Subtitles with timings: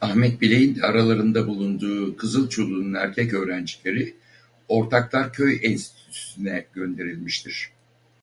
[0.00, 4.16] Ahmet Bilek'in de aralarında bulunduğu Kızılçullunun erkek öğrencileri
[4.68, 7.70] Ortaklar Köy Enstitüsü'ne gönderilmiştir.